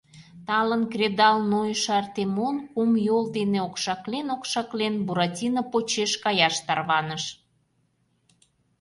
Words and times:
Талын 0.47 0.83
кредал 0.93 1.37
нойышо 1.51 1.91
Артемон, 2.01 2.55
кум 2.73 2.91
йол 3.07 3.25
дене 3.37 3.59
окшаклен-окшаклен, 3.67 4.95
Буратино 5.05 5.61
почеш 5.71 6.11
каяш 6.23 6.55
тарваныш. 6.67 7.23